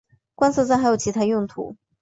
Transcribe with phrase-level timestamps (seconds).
[0.33, 1.77] 观测站还有其它用途。